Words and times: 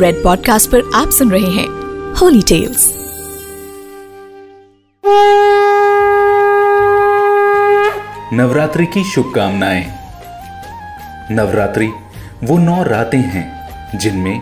Red 0.00 0.24
podcast 0.24 0.70
पर 0.70 0.90
आप 0.94 1.10
सुन 1.10 1.30
रहे 1.30 1.50
हैं 1.50 1.66
होली 2.14 2.42
टेल्स 2.42 2.94
नवरात्रि 8.32 8.86
की 8.86 9.04
शुभकामनाएँ। 9.04 9.92
नवरात्रि, 11.30 11.92
वो 12.44 12.58
नौ 12.58 12.82
रातें 12.82 13.18
हैं 13.18 13.68
जिनमें 13.98 14.40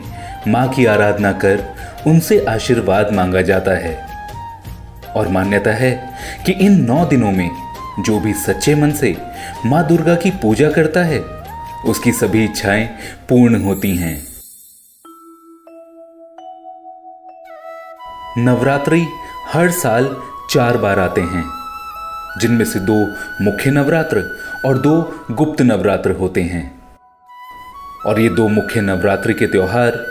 माँ 0.49 0.69
की 0.69 0.87
आराधना 0.87 1.33
कर 1.33 1.75
उनसे 2.07 2.45
आशीर्वाद 2.45 3.13
मांगा 3.13 3.43
जाता 3.43 3.71
है। 3.71 4.07
और 5.17 5.29
मान्यता 5.29 5.71
है 5.71 6.15
कि 6.47 6.53
इन 6.53 6.85
नौ 6.85 7.07
दिनों 7.07 7.33
में 7.33 7.51
जो 8.01 8.21
भी 8.21 8.33
सच्चे 8.33 8.75
मन 8.75 8.93
से 8.93 9.17
माँ 9.67 9.87
दुर्गा 9.87 10.15
की 10.15 10.31
पूजा 10.31 10.71
करता 10.71 11.01
है, 11.01 11.21
उसकी 11.87 12.13
सभी 12.13 12.45
इच्छाएँ 12.45 12.87
पूर्ण 13.29 13.65
होती 13.65 13.97
हैं। 13.97 14.32
नवरात्रि 18.39 19.07
हर 19.53 19.71
साल 19.71 20.17
चार 20.51 20.77
बार 20.77 20.99
आते 20.99 21.21
हैं। 21.21 21.45
जिनमें 22.41 22.65
से 22.65 22.79
दो 22.79 23.07
मुख्य 23.45 23.71
नवरात्र 23.71 24.39
और 24.67 24.79
दो 24.79 25.25
गुप्त 25.31 25.63
नवरात्र 25.63 26.11
होते 26.11 26.41
हैं। 26.43 26.83
और 28.07 28.21
ये 28.21 28.29
दो 28.29 28.49
मुख्य 28.49 28.81
नवरात्र 28.81 29.33
के 29.33 29.47
त्योहार, 29.47 30.07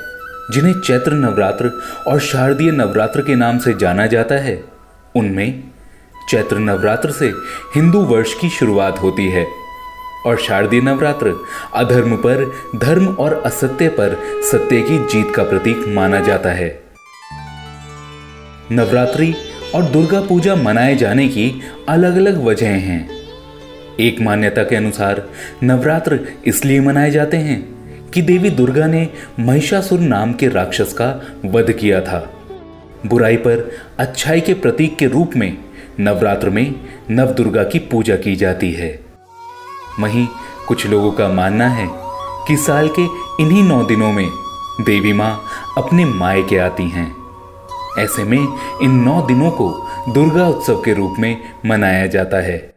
जिन्हें 0.51 0.73
चैत्र 0.73 1.11
नवरात्र 1.11 1.81
और 2.07 2.19
शारदीय 2.19 2.71
नवरात्र 2.71 3.21
के 3.21 3.35
नाम 3.35 3.57
से 3.57 3.73
जाना 3.73 4.05
जाता 4.05 4.35
है, 4.35 4.63
उनमें 5.15 5.63
चैत्र 6.29 6.57
नवरात्र 6.57 7.11
से 7.11 7.33
हिंदू 7.75 8.01
वर्ष 8.01 8.33
की 8.33 8.49
शुरुआत 8.49 9.01
होती 9.01 9.29
है 9.29 9.47
और 10.25 10.37
शारदीय 10.37 10.81
नवरात्र 10.81 11.45
अधर्म 11.75 12.15
पर, 12.15 12.51
धर्म 12.75 13.07
और 13.07 13.43
असत्य 13.45 13.87
पर 13.87 14.17
सत्य 14.51 14.81
की 14.81 15.07
जीत 15.07 15.35
का 15.35 15.43
प्रतीक 15.43 15.85
माना 15.87 16.19
जाता 16.19 16.49
है। 16.49 16.80
नवरात्रि 18.71 19.35
और 19.75 19.83
दुर्गा 19.83 20.21
पूजा 20.21 20.55
मनाए 20.55 20.95
जाने 20.95 21.27
की 21.27 21.61
अलग 21.89 22.15
अलग 22.15 22.43
वजहें 22.43 22.79
हैं। 22.79 23.09
एक 23.99 24.21
मान्यता 24.21 24.63
के 24.63 24.75
अनुसार 24.75 25.29
नवरात्र 25.63 26.19
इसलिए 26.45 26.79
मनाए 26.79 27.11
जाते 27.11 27.37
हैं 27.37 27.81
कि 28.09 28.21
देवी 28.21 28.49
दुर्गा 28.49 28.87
ने 28.87 29.09
महिषासुर 29.39 29.99
नाम 29.99 30.33
के 30.33 30.47
राक्षस 30.47 30.93
का 30.93 31.21
वध 31.45 31.71
किया 31.71 32.01
था। 32.01 32.33
बुराई 33.05 33.37
पर 33.37 33.71
अच्छाई 33.99 34.41
के 34.41 34.53
प्रतीक 34.53 34.97
के 34.97 35.07
रूप 35.07 35.31
में 35.35 35.57
नवरात्र 35.99 36.49
में 36.49 36.75
नव 37.11 37.27
दुर्गा 37.27 37.63
की 37.63 37.79
पूजा 37.79 38.15
की 38.15 38.35
जाती 38.35 38.71
है। 38.71 38.99
वहीं 39.99 40.27
कुछ 40.67 40.87
लोगों 40.87 41.11
का 41.11 41.29
मानना 41.29 41.67
है 41.67 41.89
कि 42.47 42.57
साल 42.57 42.89
के 42.99 43.03
इन्हीं 43.43 43.63
नौ 43.63 43.83
दिनों 43.83 44.11
में 44.11 44.29
देवी 44.81 45.13
माँ 45.13 45.43
अपने 45.77 46.05
माए 46.05 46.43
के 46.43 46.57
आती 46.57 46.89
हैं। 46.89 47.20
ऐसे 47.99 48.23
में 48.23 48.59
इन 48.81 48.91
नौ 48.91 49.27
दिनों 49.27 49.51
को 49.51 49.87
दुर्गा 50.13 50.47
उत्सव 50.47 50.81
के 50.81 50.93
रूप 50.93 51.15
में 51.19 51.53
मनाया 51.65 52.07
जाता 52.07 52.37
है। 52.37 52.73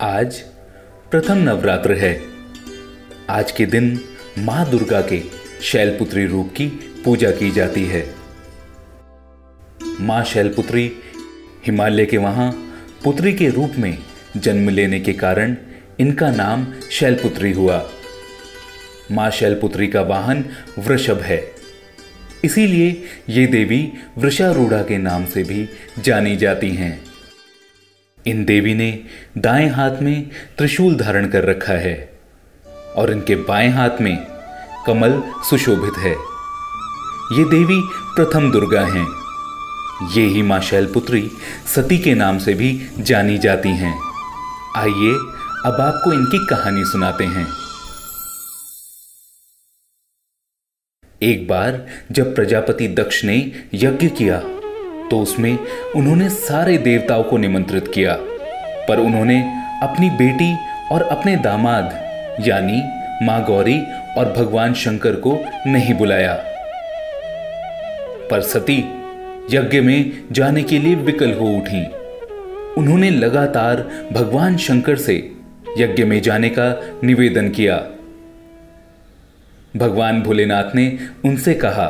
आज 0.00 0.38
प्रथम 1.10 1.34
नवरात्र 1.34 1.92
है। 1.92 2.20
आज 3.30 3.52
के 3.52 3.66
दिन 3.66 4.00
माँ 4.38 4.70
दुर्गा 4.70 5.00
के 5.00 5.22
शैलपुत्री 5.62 6.26
रूप 6.26 6.52
की 6.56 6.66
पूजा 7.04 7.30
की 7.30 7.50
जाती 7.50 7.84
है। 7.84 8.14
माँ 10.00 10.24
शैलपुत्री 10.24 10.92
हिमालय 11.66 12.06
के 12.06 12.16
वहाँ 12.16 12.52
पुत्री 13.04 13.32
के 13.32 13.48
रूप 13.48 13.72
में 13.78 13.98
जन्म 14.36 14.68
लेने 14.68 15.00
के 15.00 15.12
कारण 15.12 15.56
इनका 16.00 16.30
नाम 16.30 16.66
शैलपुत्री 16.90 17.52
हुआ। 17.52 17.90
माँ 19.12 19.30
शैलपुत्री 19.30 19.86
का 19.86 20.02
वाहन 20.02 20.44
वृषभ 20.78 21.20
है। 21.20 21.63
इसीलिए 22.44 23.04
ये 23.28 23.46
देवी 23.46 23.92
वृषारूढ़ा 24.18 24.82
के 24.82 24.98
नाम 24.98 25.24
से 25.24 25.42
भी 25.42 25.68
जानी 25.98 26.36
जाती 26.36 26.70
हैं। 26.70 27.04
इन 28.26 28.44
देवी 28.44 28.74
ने 28.74 29.04
दाएँ 29.38 29.68
हाथ 29.68 30.02
में 30.02 30.30
त्रिशूल 30.58 30.96
धारण 30.96 31.28
कर 31.28 31.44
रखा 31.44 31.72
है 31.72 32.18
और 32.96 33.10
इनके 33.10 33.34
बाएँ 33.34 33.70
हाथ 33.70 34.00
में 34.00 34.26
कमल 34.86 35.22
सुशोभित 35.50 35.98
है। 35.98 36.12
ये 37.38 37.44
देवी 37.44 37.80
प्रथम 38.16 38.50
दुर्गा 38.50 38.86
हैं। 38.86 39.06
ये 40.12 40.26
ही 40.26 40.42
माँ 40.42 40.60
शैलपुत्री 40.60 41.30
सती 41.74 41.98
के 41.98 42.14
नाम 42.14 42.38
से 42.38 42.54
भी 42.54 42.86
जानी 42.98 43.38
जाती 43.38 43.68
हैं। 43.68 43.94
आइए 44.76 45.12
अब 45.66 45.76
आपको 45.80 46.12
इनकी 46.12 46.38
कहानी 46.38 46.84
सुनाते 46.84 47.24
हैं। 47.24 47.63
एक 51.24 51.48
बार 51.48 51.86
जब 52.12 52.34
प्रजापति 52.34 52.88
दक्ष 52.88 53.24
ने 53.24 53.52
यज्ञ 53.74 54.08
किया 54.08 54.38
तो 55.08 55.18
उसमें 55.18 55.58
उन्होंने 55.96 56.28
सारे 56.28 56.78
देवताओं 56.78 57.22
को 57.22 57.36
निमंत्रित 57.36 57.88
किया। 57.88 58.16
पर 58.88 58.98
उन्होंने 58.98 59.40
अपनी 59.82 60.10
बेटी 60.10 60.54
और 60.92 61.02
अपने 61.02 61.36
दामाद, 61.36 61.84
यानी 62.48 62.82
माँ 63.26 63.44
गौरी 63.44 63.80
और 64.18 64.32
भगवान 64.36 64.74
शंकर 64.74 65.12
को 65.16 65.38
नहीं 65.66 65.94
बुलाया। 65.94 66.34
पर 68.30 68.40
सती 68.40 68.84
यज्ञ 69.52 69.80
में 69.80 70.12
जाने 70.32 70.62
के 70.62 70.78
लिए 70.78 70.94
विकल 70.94 71.32
हो 71.32 71.46
उठी। 71.46 71.84
उन्होंने 72.78 73.10
लगातार 73.10 73.76
भगवान 74.12 74.56
शंकर 74.56 74.96
से 74.96 75.32
यज्ञ 75.78 76.04
में 76.04 76.22
जाने 76.22 76.48
का 76.48 76.98
निवेदन 77.04 77.48
किया। 77.48 77.84
भगवान 79.76 80.22
भोलेनाथ 80.22 80.74
ने 80.74 80.98
उनसे 81.24 81.54
कहा 81.54 81.86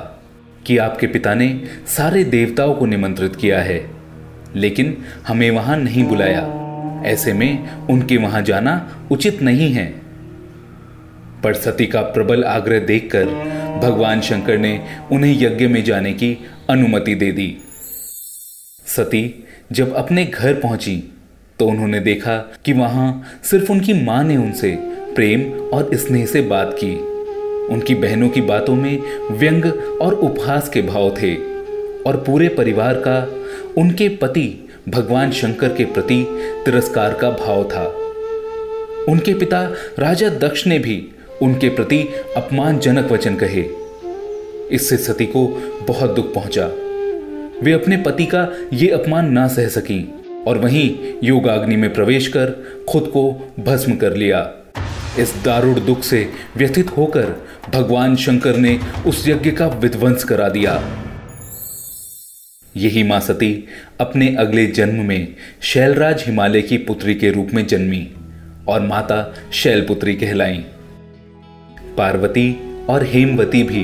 कि 0.67 0.77
आपके 0.78 1.06
पिता 1.06 1.34
ने 1.34 1.49
सारे 1.87 2.25
देवताओं 2.25 2.75
को 2.75 2.87
निमंत्रित 2.87 3.37
किया 3.37 3.61
है, 3.62 3.91
लेकिन 4.56 4.97
हमें 5.27 5.50
वहाँ 5.50 5.77
नहीं 5.77 6.05
बुलाया। 6.05 6.43
ऐसे 7.06 7.33
में 7.33 7.71
उनके 7.71 8.17
वहाँ 8.17 8.43
जाना 8.43 9.06
उचित 9.11 9.43
नहीं 9.43 9.72
है। 9.72 9.87
पर 11.45 11.55
सती 11.55 11.87
का 11.87 12.03
प्रबल 12.03 12.45
आग्रह 12.45 12.78
देखकर 12.78 13.25
भगवान 13.83 14.21
शंकर 14.21 14.59
ने 14.59 14.78
उन्हें 15.12 15.37
यज्ञ 15.43 15.66
में 15.66 15.83
जाने 15.84 16.12
की 16.12 16.37
अनुमति 16.71 17.15
दे 17.15 17.33
दी। 17.33 17.56
सती 18.87 19.45
जब 19.72 19.95
अपने 19.95 20.25
घर 20.25 20.55
पहुँची 20.55 20.97
तो 21.59 21.66
उन्होंने 21.66 22.01
देखा 22.01 22.37
कि 22.65 22.72
वहाँ 22.72 23.22
सिर्फ़ 23.45 23.72
उनकी 23.72 24.05
माँ 24.05 24.22
ने 24.25 24.37
उनसे 24.37 24.77
प्रेम 25.15 25.51
और 25.69 25.97
स्नेह 25.97 26.27
से 26.27 26.43
बात 26.43 26.72
की। 26.75 27.14
उनकी 27.71 27.95
बहनों 27.95 28.29
की 28.29 28.41
बातों 28.41 28.75
में 28.75 28.99
व्यंग 29.31 29.65
और 30.03 30.15
उपहास 30.15 30.69
के 30.69 30.83
भाव 30.83 31.11
थे 31.11 31.35
और 32.03 32.25
पूरे 32.27 32.49
परिवार 32.49 32.95
का, 32.95 33.29
उनके 33.81 34.09
पति 34.09 34.69
भगवान 34.89 35.31
शंकर 35.31 35.69
के 35.69 35.85
प्रति 35.85 36.27
तिरस्कार 36.65 37.15
का 37.15 37.31
भाव 37.31 37.65
था। 37.65 37.85
उनके 39.09 39.35
पिता 39.35 39.73
राजा 39.99 40.29
दक्ष 40.29 40.67
ने 40.67 40.79
भी 40.79 41.09
उनके 41.43 41.69
प्रति 41.69 42.09
अपमानजनक 42.37 43.13
वचन 43.13 43.35
कहे। 43.35 43.65
इससे 44.71 44.97
सती 44.97 45.27
को 45.27 45.47
बहुत 45.89 46.15
दुख 46.15 46.35
पहुँचा। 46.35 46.67
वे 47.63 47.73
अपने 47.73 47.97
पति 47.97 48.27
का 48.27 48.49
ये 48.73 48.89
अपमान 48.89 49.33
ना 49.33 49.49
सह 49.49 49.69
सकी 49.69 50.15
और 50.47 50.59
वहीं 50.59 51.15
योगाग्नि 51.25 51.77
में 51.77 51.95
प्रवेश 51.95 52.29
कर 52.29 52.65
खुद 52.89 53.03
को 53.03 53.53
भस्म 53.61 53.97
कर 53.97 54.17
लिया। 54.17 54.64
इस 55.19 55.35
दारुण 55.45 55.85
दुख 55.85 56.03
से 56.03 56.33
व्यथित 56.57 56.97
होकर 56.97 57.49
भगवान 57.75 58.17
शंकर 58.17 58.57
ने 58.57 58.81
उस 59.07 59.29
यज्ञ 59.29 59.51
का 59.51 59.67
विध्वंस 59.67 60.25
करा 60.25 60.49
दिया। 60.49 60.83
यही 62.77 63.03
माँ 63.03 63.21
सती 63.21 63.69
अपने 64.01 64.37
अगले 64.37 64.67
जन्म 64.67 65.05
में 65.05 65.37
शैलराज 65.63 66.25
हिमालय 66.27 66.63
की 66.63 66.77
पुत्री 66.77 67.15
के 67.15 67.31
रूप 67.31 67.51
में 67.55 67.67
जन्मी 67.67 68.11
और 68.69 68.81
माता 68.81 69.35
शैलपुत्री 69.53 70.15
कहलाई। 70.15 70.65
पार्वती 71.99 72.57
और 72.89 73.05
हेमवती 73.05 73.63
भी 73.63 73.83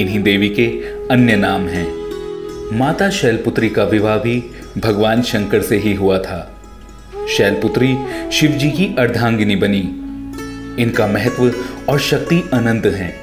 इन्हीं 0.00 0.22
देवी 0.22 0.48
के 0.48 0.66
अन्य 1.10 1.36
नाम 1.36 1.68
हैं। 1.68 1.86
माता 2.78 3.10
शैलपुत्री 3.10 3.68
का 3.68 3.84
विवाह 3.84 4.18
भी 4.18 4.42
भगवान 4.78 5.22
शंकर 5.22 5.62
से 5.62 5.76
ही 5.76 5.94
हुआ 5.94 6.18
था। 6.18 6.62
शैलपुत्री 7.36 7.96
शिवजी 8.32 8.70
की 8.70 8.94
अर्धांगिनी 8.98 9.56
बनी 9.56 10.05
इनका 10.78 11.06
महत्व 11.06 11.52
और 11.88 11.98
शक्ति 12.00 12.42
अनंत 12.52 12.86
है। 12.86 13.14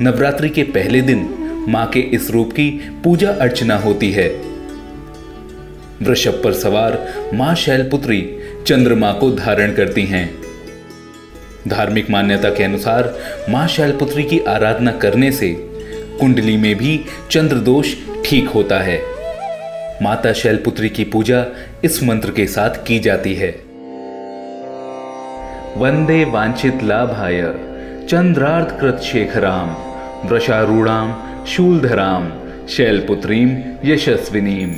नवरात्रि 0.00 0.48
के 0.48 0.62
पहले 0.62 1.00
दिन 1.00 1.28
माँ 1.68 1.86
के 1.86 2.00
इस 2.00 2.30
रूप 2.30 2.52
की 2.52 2.70
पूजा 3.04 3.30
अर्चना 3.30 3.76
होती 3.76 4.10
है। 4.12 4.28
वृषभ 6.02 6.40
पर 6.44 6.52
सवार 6.52 6.98
माँ 7.34 7.54
शैलपुत्री 7.54 8.38
चंद्रमा 8.66 9.12
को 9.12 9.30
धारण 9.30 9.74
करती 9.74 10.04
हैं। 10.04 10.28
धार्मिक 11.68 12.10
मान्यता 12.10 12.50
के 12.50 12.64
अनुसार 12.64 13.18
माँ 13.48 13.68
शैलपुत्री 13.68 14.22
की 14.22 14.38
आराधना 14.38 14.92
करने 14.92 15.32
से 15.32 15.54
कुंडली 16.20 16.56
में 16.56 16.74
भी 16.74 17.00
चंद्र 17.30 17.56
दोष 17.56 17.94
ठीक 18.24 18.48
होता 18.48 18.78
है। 18.78 19.02
माता 20.02 20.32
शैलपुत्री 20.32 20.88
की 20.88 21.04
पूजा 21.04 21.46
इस 21.84 22.02
मंत्र 22.02 22.30
के 22.30 22.46
साथ 22.46 22.86
की 22.86 22.98
जाती 22.98 23.34
है। 23.34 23.69
वंदे 25.76 26.24
वांछित 26.24 26.82
लाभाय। 26.82 27.42
चंद्रार्थ 28.08 28.80
कृत 28.80 29.00
शेखराम 29.00 29.68
वृषारूढ़ाम 30.28 31.12
शूलधराम 31.46 32.30
शैलपुत्रीम 32.68 33.50
यशस्विनीम 33.84 34.74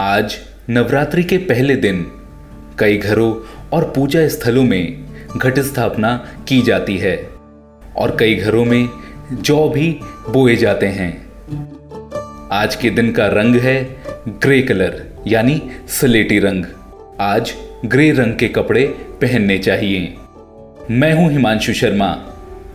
आज 0.00 0.36
नवरात्रि 0.70 1.24
के 1.24 1.38
पहले 1.38 1.76
दिन 1.76 2.00
कई 2.78 2.96
घरों 2.96 3.32
और 3.72 3.84
पूजा 3.96 4.28
स्थलों 4.28 4.62
में 4.62 5.04
घट 5.36 5.58
स्थापना 5.58 6.16
की 6.48 6.62
जाती 6.62 6.96
है 6.98 7.16
और 7.96 8.16
कई 8.20 8.34
घरों 8.34 8.64
में 8.64 8.88
जौ 9.32 9.68
भी 9.68 9.90
बोए 10.28 10.56
जाते 10.56 10.86
हैं। 10.86 11.12
आज 12.52 12.76
के 12.76 12.90
दिन 12.90 13.12
का 13.12 13.26
रंग 13.26 13.56
है 13.56 13.76
ग्रे 14.28 14.62
कलर, 14.62 15.02
यानी 15.26 15.62
सलेटी 15.88 16.38
रंग। 16.38 16.64
आज 17.20 17.54
ग्रे 17.84 18.10
रंग 18.10 18.38
के 18.38 18.48
कपड़े 18.48 18.86
पहनने 19.20 19.58
चाहिए। 19.58 20.14
मैं 20.90 21.12
हूँ 21.14 21.30
हिमांशु 21.32 21.72
शर्मा 21.72 22.08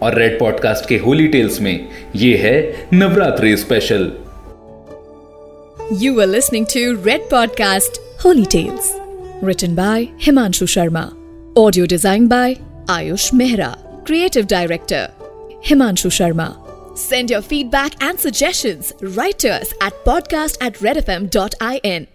और 0.02 0.16
रेड 0.16 0.40
पॉडकास्ट 0.40 0.90
के 0.90 0.98
होली 0.98 1.28
टेल्स 1.28 1.62
में 1.62 1.88
ये 2.16 2.38
है 2.38 2.88
Navratri 2.94 3.58
special 3.58 4.04
you 5.94 6.20
are 6.22 6.28
listening 6.28 6.66
to 6.66 7.04
Red 7.04 7.22
podcast 7.22 8.24
holy 8.26 8.46
tales 8.46 8.92
written 9.44 9.76
by 9.76 10.08
Himanshu 10.22 10.66
Sharma 10.66 11.12
audio 11.58 11.86
design 11.86 12.28
by 12.28 12.56
Ayush 12.90 13.34
Mehra 13.34 13.76
creative 14.06 14.46
director 14.46 15.10
Himanshu 15.66 16.10
Sharma 16.10 16.56
send 16.98 17.32
your 17.32 17.42
feedback 17.42 17.92
and 18.04 18.18
suggestion 18.18 18.78
writers 19.04 19.74
at 19.74 19.94
podcast 20.06 20.64
at 20.64 20.74
Red 20.84 20.98
F 20.98 21.12
M 21.12 21.28
dot 21.28 21.56
I 21.62 21.82
N 21.86 22.06